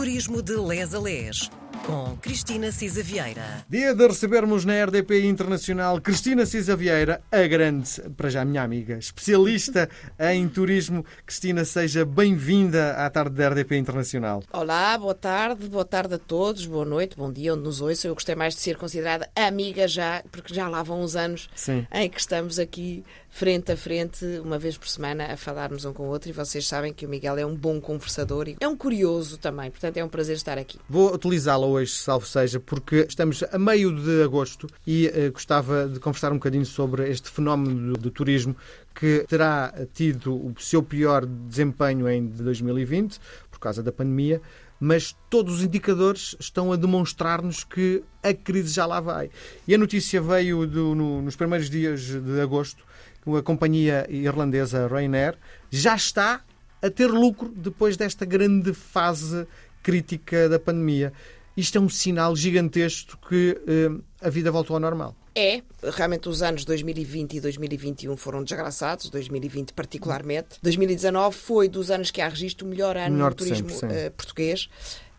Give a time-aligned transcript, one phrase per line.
[0.00, 1.50] Turismo de Les a Les,
[1.90, 3.64] com Cristina Cisa Vieira.
[3.68, 8.96] Dia de recebermos na RDP Internacional Cristina Cisa Vieira, a grande, para já minha amiga,
[8.96, 9.88] especialista
[10.32, 11.04] em turismo.
[11.26, 14.44] Cristina, seja bem-vinda à tarde da RDP Internacional.
[14.52, 18.10] Olá, boa tarde, boa tarde a todos, boa noite, bom dia, onde nos ouçam.
[18.10, 21.86] Eu gostei mais de ser considerada amiga já, porque já lá vão uns anos Sim.
[21.92, 26.02] em que estamos aqui frente a frente, uma vez por semana, a falarmos um com
[26.04, 26.28] o outro.
[26.28, 29.70] E vocês sabem que o Miguel é um bom conversador e é um curioso também,
[29.70, 30.78] portanto é um prazer estar aqui.
[30.88, 35.98] Vou utilizá-la hoje, salvo seja, porque estamos a meio de agosto e eh, gostava de
[36.00, 38.56] conversar um bocadinho sobre este fenómeno do, do turismo
[38.94, 43.18] que terá tido o seu pior desempenho em 2020
[43.50, 44.40] por causa da pandemia,
[44.78, 49.30] mas todos os indicadores estão a demonstrar-nos que a crise já lá vai.
[49.68, 52.82] E a notícia veio do- no- nos primeiros dias de agosto,
[53.22, 55.36] que a companhia irlandesa Ryanair
[55.70, 56.42] já está
[56.82, 59.46] a ter lucro depois desta grande fase
[59.82, 61.12] crítica da pandemia.
[61.56, 65.16] Isto é um sinal gigantesco que eh, a vida voltou ao normal.
[65.34, 65.62] É,
[65.96, 70.58] realmente os anos 2020 e 2021 foram desgraçados, 2020 particularmente.
[70.62, 74.10] 2019 foi dos anos que há registro o melhor ano Melhor de turismo sempre, eh,
[74.10, 74.68] português.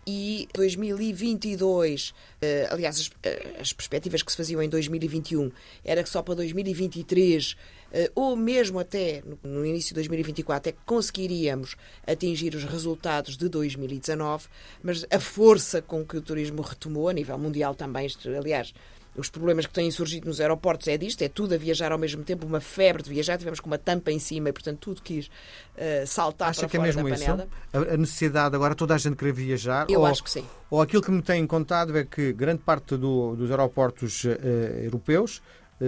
[0.06, 5.52] E 2022, eh, aliás, as, eh, as perspectivas que se faziam em 2021
[5.86, 7.56] era que só para 2023
[7.94, 11.76] eh, ou mesmo até no, início de 2024 é que conseguiríamos
[12.08, 14.48] atingir os resultados de 2019,
[14.82, 18.74] mas a força com que o turismo retomou a nível mundial também, aliás,
[19.16, 22.24] os problemas que têm surgido nos aeroportos é disto, é tudo a viajar ao mesmo
[22.24, 25.30] tempo, uma febre de viajar, tivemos com uma tampa em cima e, portanto, tudo quis
[25.76, 27.26] eh, saltar Acha para que é mesmo isso?
[27.26, 27.48] panela.
[27.74, 29.86] A necessidade agora toda a gente querer viajar?
[29.90, 30.46] Eu ou, acho que sim.
[30.70, 35.42] Ou aquilo que me têm contado é que grande parte do- dos aeroportos eh, europeus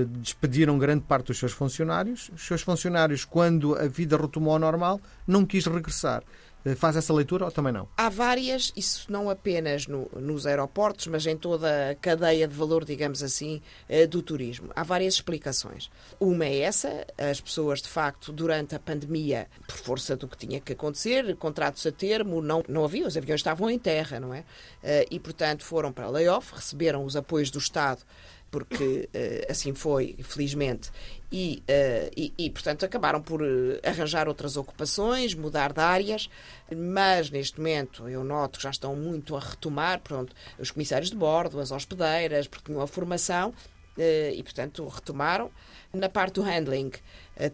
[0.08, 2.30] despediram grande parte dos seus funcionários.
[2.36, 6.24] Os seus funcionários, quando a vida retomou ao normal, não quis regressar.
[6.66, 7.88] Eh, Faz essa leitura ou também não?
[7.98, 12.86] Há várias, isso não apenas no- nos aeroportos, mas em toda a cadeia de valor,
[12.86, 14.70] digamos assim, eh, do turismo.
[14.76, 15.90] Há várias explicações.
[16.20, 20.60] Uma é essa, as pessoas, de facto, durante a pandemia, por força do que tinha
[20.62, 24.44] que acontecer, contratos a termo, não, não havia, os aviões estavam em terra, não é?
[24.82, 28.02] Eh, E, portanto, foram para layoff, receberam os apoios do Estado
[28.54, 30.92] porque eh, assim foi, felizmente,
[31.32, 36.30] e, eh, e, e, portanto acabaram por eh, arranjar outras ocupações, mudar de áreas,
[36.72, 41.16] mas neste momento eu noto que já estão muito a retomar, pronto, os comissários de
[41.16, 43.56] bordo, as hospedeiras, porque tinham a formação
[43.98, 45.50] eh, e, portanto, retomaram.
[45.92, 46.92] Na parte do handling,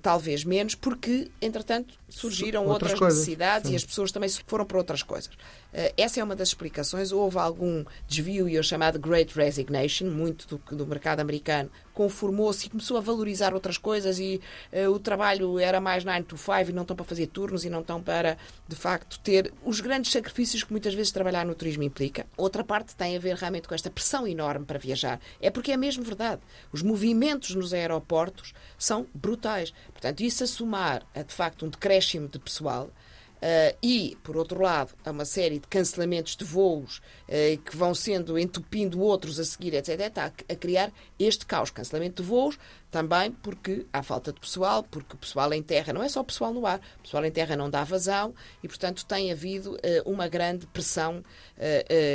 [0.02, 3.74] talvez menos, porque, entretanto, surgiram Outras outras, coisas, necessidades sim.
[3.74, 5.32] e as pessoas também foram para outras coisas.
[5.74, 7.12] Eh, Essa é uma das explicações.
[7.12, 11.70] Houve algum desvio e o chamado Great Resignation, muito do, do mercado americano
[12.00, 14.40] conformou-se e começou a valorizar outras coisas e
[14.72, 17.70] eh, o trabalho era mais 9 to 5 e não estão para fazer turnos e
[17.70, 21.84] não estão para, de facto, ter os grandes sacrifícios que muitas vezes trabalhar no turismo
[21.84, 22.26] implica.
[22.38, 25.20] Outra parte tem a ver realmente com esta pressão enorme para viajar.
[25.42, 26.42] É porque é mesmo verdade.
[26.72, 29.69] Os movimentos nos aeroportos são brutais.
[29.92, 32.90] Portanto, isso a somar a, de facto, um decréscimo de pessoal,
[33.40, 37.96] Uh, e, por outro lado, há uma série de cancelamentos de voos uh, que vão
[37.96, 39.98] sendo entupindo outros a seguir, etc.
[39.98, 41.72] Está a criar este caos.
[41.72, 42.60] Cancelamento de voos
[42.92, 46.26] também porque há falta de pessoal, porque o pessoal em terra não é só o
[46.26, 49.80] pessoal no ar, o pessoal em terra não dá vazão e, portanto, tem havido uh,
[50.06, 51.24] uma grande pressão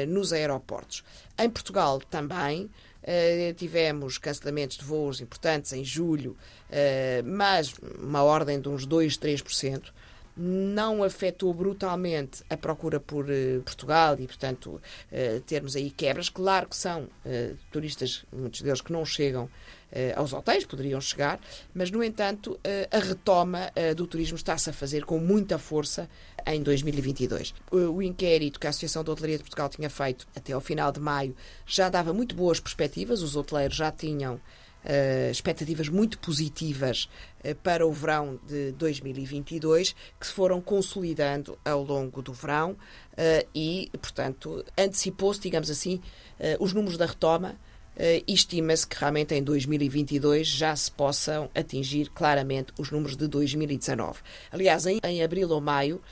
[0.08, 1.04] nos aeroportos.
[1.38, 2.70] Em Portugal também.
[3.04, 6.36] Uh, tivemos cancelamentos de voos importantes em julho,
[7.24, 9.92] mas uma ordem de uns 2, 3%
[10.36, 14.80] não afetou brutalmente a procura por uh, Portugal e, portanto,
[15.12, 16.28] uh, termos aí quebras.
[16.28, 19.48] Claro que são uh, turistas, muitos deles que não chegam
[20.16, 21.38] aos hotéis, poderiam chegar,
[21.72, 22.58] mas, no entanto,
[22.90, 26.10] a retoma do turismo está-se a fazer com muita força
[26.44, 27.54] em 2022.
[27.70, 30.98] O inquérito que a Associação de Hotelaria de Portugal tinha feito até ao final de
[30.98, 34.40] maio já dava muito boas perspectivas, os hoteleiros já tinham
[34.84, 37.08] Uh, expectativas muito positivas
[37.42, 43.48] uh, para o verão de 2022, que se foram consolidando ao longo do verão uh,
[43.54, 46.02] e, portanto, antecipou-se, digamos assim,
[46.58, 47.54] os números da retoma.
[47.96, 54.20] e estima-se que realmente em 2022 já se possam atingir claramente os números de 2019.
[54.50, 56.02] Aliás, em, em abril ou maio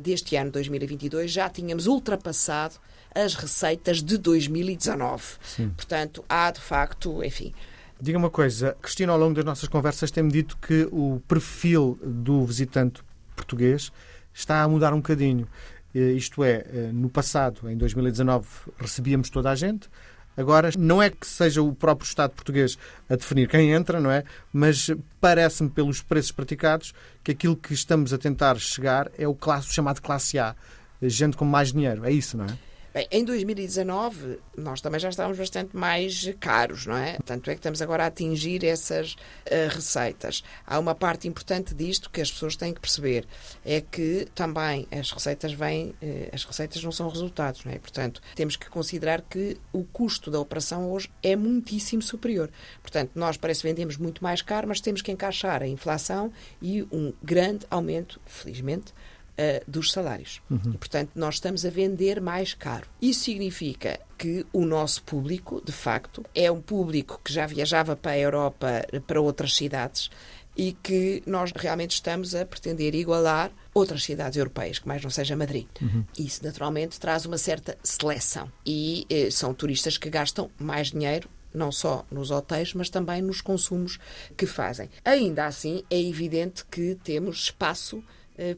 [0.00, 2.76] deste ano 2022 já tínhamos ultrapassado
[3.16, 5.24] as receitas de 2019.
[5.42, 5.70] Sim.
[5.70, 7.52] Portanto, há de facto, enfim,
[7.98, 12.44] Diga uma coisa, Cristina, ao longo das nossas conversas tem-me dito que o perfil do
[12.44, 13.02] visitante
[13.34, 13.90] português
[14.34, 15.48] está a mudar um bocadinho.
[15.94, 18.46] Eh, Isto é, eh, no passado, em 2019,
[18.78, 19.88] recebíamos toda a gente.
[20.36, 22.76] Agora, não é que seja o próprio Estado português
[23.08, 24.24] a definir quem entra, não é?
[24.52, 26.92] Mas parece-me, pelos preços praticados,
[27.24, 30.54] que aquilo que estamos a tentar chegar é o, classe, chamado classe A.
[31.00, 32.04] gente com mais dinheiro.
[32.04, 32.58] É isso, não é?
[32.96, 37.18] Bem, em 2019 nós também já estávamos bastante mais caros, não é?
[37.26, 40.42] Tanto é que estamos agora a atingir essas uh, receitas.
[40.66, 43.26] Há uma parte importante disto que as pessoas têm que perceber,
[43.66, 47.78] é que também as receitas vêm, uh, as receitas não são resultados, não é?
[47.78, 52.50] Portanto, temos que considerar que o custo da operação hoje é muitíssimo superior.
[52.80, 56.32] Portanto, nós parece que vendemos muito mais caro, mas temos que encaixar a inflação
[56.62, 58.94] e um grande aumento, felizmente,
[59.38, 60.40] uh, dos salários.
[60.50, 60.72] Uhum.
[60.74, 62.86] E, portanto, nós estamos a vender mais caro.
[63.00, 68.12] Isso significa que o nosso público, de facto, é um público que já viajava para
[68.12, 70.10] a Europa, para outras cidades,
[70.56, 75.36] e que nós realmente estamos a pretender igualar outras cidades europeias, que mais não seja
[75.36, 75.66] Madrid.
[75.82, 76.04] Uhum.
[76.18, 78.50] Isso, naturalmente, traz uma certa seleção.
[78.64, 83.40] E eh, são turistas que gastam mais dinheiro não só nos hotéis, mas também nos
[83.40, 83.98] consumos
[84.36, 84.90] que fazem.
[85.04, 88.04] Ainda assim, é evidente que temos espaço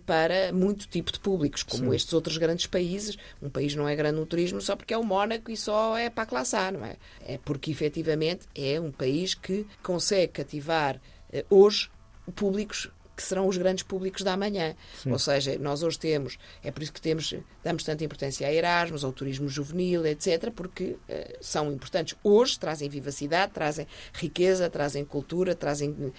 [0.07, 1.97] para muito tipo de públicos, como Sim.
[1.97, 3.17] estes outros grandes países.
[3.41, 6.11] Um país não é grande no turismo só porque é o Mónaco e só é
[6.11, 6.97] para a classe A, não é?
[7.21, 11.01] É porque efetivamente é um país que consegue cativar
[11.33, 11.91] eh, hoje
[12.35, 14.77] públicos que serão os grandes públicos da manhã.
[15.03, 15.11] Sim.
[15.11, 17.35] Ou seja, nós hoje temos, é por isso que temos,
[17.65, 20.99] damos tanta importância a Erasmus, ao turismo juvenil, etc., porque uh,
[21.41, 22.17] são importantes.
[22.23, 26.15] Hoje trazem vivacidade, trazem riqueza, trazem cultura, trazem uh,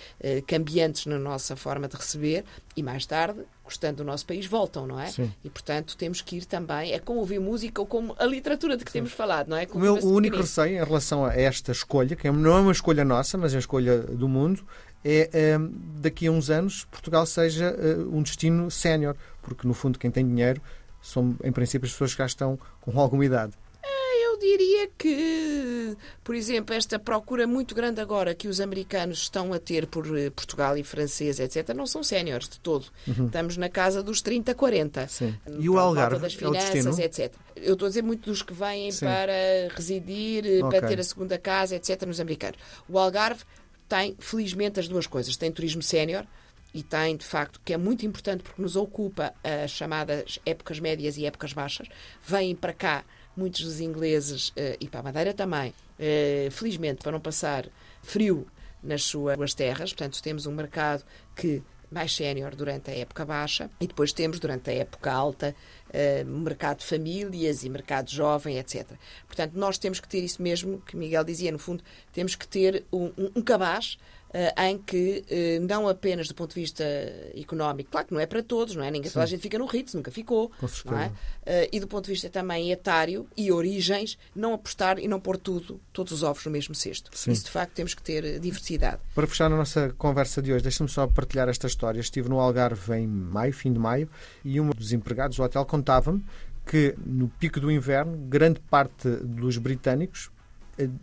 [0.46, 2.44] cambiantes na nossa forma de receber
[2.76, 5.08] e mais tarde gostando do nosso país, voltam, não é?
[5.08, 5.32] Sim.
[5.44, 8.84] E, portanto, temos que ir também, é como ouvir música ou como a literatura de
[8.84, 9.00] que Sim.
[9.00, 9.68] temos falado, não é?
[9.68, 13.06] Como o meu único receio em relação a esta escolha, que não é uma escolha
[13.06, 14.66] nossa, mas é uma escolha do mundo,
[15.04, 19.98] é ehm, daqui a uns anos Portugal seja eh, um destino sénior, porque no fundo
[19.98, 20.62] quem tem dinheiro
[21.02, 23.54] são em princípio as pessoas que já estão com alguma idade.
[23.82, 29.54] É, eu diria que, por exemplo, esta procura muito grande agora que os americanos estão
[29.54, 32.88] a ter por eh, Portugal e francês, etc., não são séniores de todo.
[33.08, 33.28] Uhum.
[33.28, 35.08] Estamos na casa dos 30, 40.
[35.08, 35.36] Sim.
[35.58, 37.34] E o Algarve das finanças, é etc.
[37.56, 39.06] Eu estou a dizer muito dos que vêm Sim.
[39.06, 39.34] para
[39.74, 40.80] residir, eh, okay.
[40.80, 42.60] para ter a segunda casa, etc., nos americanos.
[42.90, 43.44] O Algarve
[43.90, 45.36] tem, felizmente, as duas coisas.
[45.36, 46.26] Tem turismo sénior
[46.74, 51.18] e tem, de facto, que é muito importante porque nos ocupa as chamadas épocas médias
[51.18, 51.88] e épocas baixas.
[52.24, 53.04] Vêm para cá
[53.36, 57.68] muitos dos ingleses uh, e para a Madeira também, uh, felizmente, para não passar
[58.04, 58.46] frio
[58.84, 59.92] nas suas terras.
[59.92, 61.04] Portanto, temos um mercado
[61.36, 65.56] que mais sénior durante a época baixa e depois temos durante a época alta
[65.90, 68.88] uh, mercado de famílias e mercado jovem, etc.
[69.26, 71.84] Portanto, nós temos que ter isso mesmo que Miguel dizia, no fundo,
[72.14, 73.98] temos que ter um, um, um cabaz
[74.58, 76.84] em que, uh, não apenas do ponto de vista
[77.36, 78.92] económico, claro que não é para todos, não é?
[78.92, 80.52] Ninguém, toda a gente fica no Ritz, nunca ficou.
[80.86, 81.08] não é?
[81.08, 85.38] Uh, e do ponto de vista também etário e origens, não apostar e não pôr
[85.38, 87.10] tudo, todos os ovos no mesmo cesto.
[87.14, 87.32] Sim.
[87.32, 89.00] Isso, de facto, temos que ter diversidade.
[89.16, 92.00] Para fechar a nossa conversa de hoje, deixe-me só partilhar esta história.
[92.00, 94.10] Estive no Algarve em maio, fim de maio,
[94.46, 96.24] e um dos empregados do hotel contava-me
[96.66, 100.30] que no pico do inverno, grande parte dos britânicos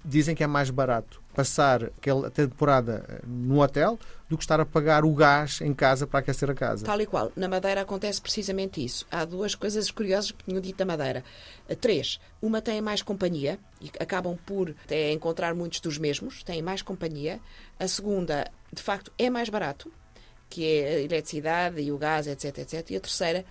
[0.05, 4.64] dizem que é mais barato passar aquela temporada eh, no hotel do que estar a
[4.64, 6.86] pagar o gás em casa para aquecer a casa.
[6.86, 7.30] Tal e qual.
[7.36, 9.06] Na Madeira acontece precisamente isso.
[9.10, 11.22] Há duas coisas curiosas que tinham dito da Madeira.
[11.68, 12.18] Eh, três.
[12.40, 17.38] Uma tem mais companhia e acabam por até encontrar muitos dos mesmos, têm mais companhia.
[17.78, 19.92] A segunda, de facto, é mais barato,
[20.48, 22.90] que é a eletricidade e o gás, etc, etc.
[22.92, 23.44] E a terceira,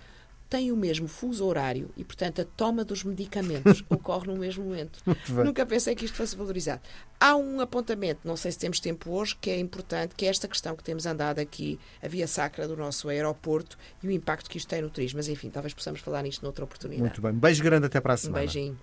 [0.48, 5.00] têm o mesmo fuso horário e, portanto, a toma dos medicamentos ocorre no mesmo momento.
[5.44, 6.80] Nunca pensei que isto fosse valorizado.
[7.18, 10.46] Há um apontamento, não sei se temos tempo hoje, que é importante, que é esta
[10.46, 14.58] questão que temos andado aqui, a via sacra do nosso aeroporto e o impacto que
[14.58, 15.18] isto tem no turismo.
[15.18, 17.02] Mas, enfim, talvez possamos falar nisto noutra oportunidade.
[17.02, 17.32] Muito bem.
[17.32, 18.38] Beijo grande até para a semana.
[18.38, 18.78] Um beijinho.